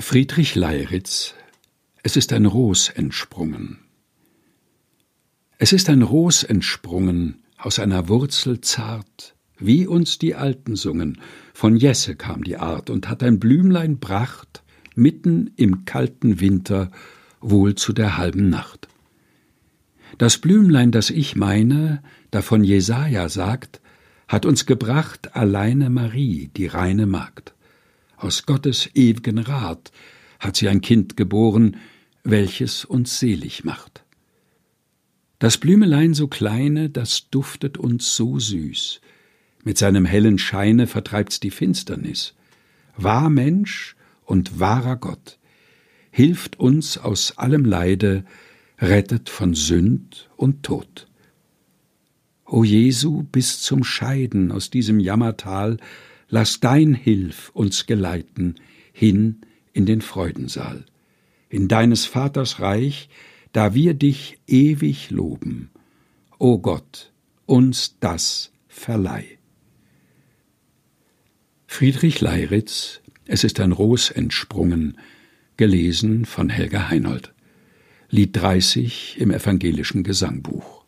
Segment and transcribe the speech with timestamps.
[0.00, 1.34] Friedrich Leiritz
[2.02, 3.80] Es ist ein Ros entsprungen.
[5.58, 11.20] Es ist ein Ros entsprungen, aus einer Wurzel zart, wie uns die Alten sungen,
[11.52, 14.62] von Jesse kam die Art und hat ein Blümlein bracht,
[14.94, 16.90] mitten im kalten Winter,
[17.42, 18.88] wohl zu der halben Nacht.
[20.16, 23.82] Das Blümlein, das ich meine, davon Jesaja sagt,
[24.28, 27.54] hat uns gebracht alleine Marie, die reine Magd
[28.22, 29.92] aus Gottes ew'gen Rat
[30.38, 31.76] hat sie ein Kind geboren,
[32.22, 34.04] welches uns selig macht.
[35.38, 39.00] Das Blümelein so kleine, das duftet uns so süß,
[39.64, 42.34] mit seinem hellen Scheine vertreibt's die Finsternis.
[42.96, 45.38] Wahr Mensch und wahrer Gott,
[46.10, 48.24] hilft uns aus allem Leide,
[48.78, 51.08] rettet von Sünd und Tod.
[52.46, 55.76] O Jesu, bis zum Scheiden aus diesem Jammertal
[56.30, 58.54] lass dein Hilf uns geleiten
[58.92, 60.86] hin in den Freudensaal,
[61.48, 63.08] in deines Vaters Reich,
[63.52, 65.70] da wir dich ewig loben.
[66.38, 67.12] O Gott,
[67.46, 69.38] uns das verleih.
[71.66, 74.98] Friedrich Leiritz, Es ist ein Ros entsprungen,
[75.56, 77.32] gelesen von Helga Heinold.
[78.08, 80.79] Lied 30 im evangelischen Gesangbuch.